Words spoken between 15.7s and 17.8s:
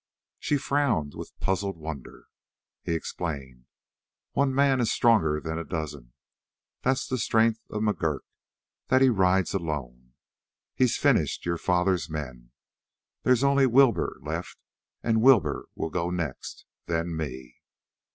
will go next then me!"